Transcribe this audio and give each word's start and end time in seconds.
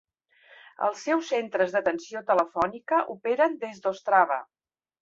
Els 0.87 1.03
seus 1.09 1.29
centres 1.35 1.75
d'atenció 1.75 2.25
telefònica 2.33 3.05
operen 3.19 3.61
des 3.67 3.87
d'Ostrava. 3.87 4.43